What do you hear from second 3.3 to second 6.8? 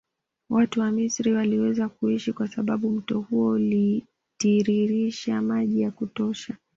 ulitiiririsha maji ya kutosha